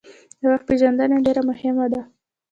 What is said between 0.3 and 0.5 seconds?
د